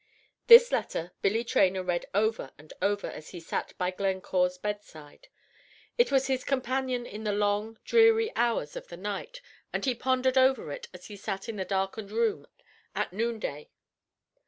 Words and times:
This 0.47 0.71
letter 0.71 1.11
Billy 1.21 1.43
Traynor 1.43 1.83
read 1.83 2.07
over 2.15 2.49
and 2.57 2.73
over 2.81 3.05
as 3.05 3.29
he 3.29 3.39
sat 3.39 3.77
by 3.77 3.91
Glencore's 3.91 4.57
bedside. 4.57 5.27
It 5.95 6.11
was 6.11 6.25
his 6.25 6.43
companion 6.43 7.05
in 7.05 7.23
the 7.23 7.31
long, 7.31 7.77
dreary 7.85 8.35
hours 8.35 8.75
of 8.75 8.87
the 8.87 8.97
night, 8.97 9.41
and 9.71 9.85
he 9.85 9.93
pondered 9.93 10.39
over 10.39 10.71
it 10.71 10.87
as 10.91 11.05
he 11.05 11.15
sat 11.15 11.47
in 11.47 11.57
the 11.57 11.65
darkened 11.65 12.09
room 12.11 12.47
at 12.95 13.13
noonday. 13.13 13.69